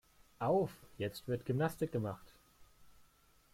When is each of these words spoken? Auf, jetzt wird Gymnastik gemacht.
Auf, 0.39 0.71
jetzt 0.97 1.27
wird 1.27 1.45
Gymnastik 1.45 1.91
gemacht. 1.91 2.33